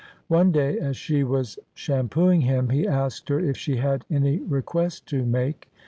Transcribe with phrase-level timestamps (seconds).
[0.29, 4.39] One day as she was sham pooing him, he asked her if she had any
[4.39, 5.69] request to make.